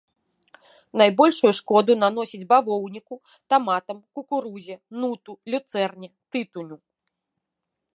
[1.01, 3.15] Найбольшую шкоду наносіць бавоўніку,
[3.55, 6.77] таматам, кукурузе, нуту, люцэрне, тытуню.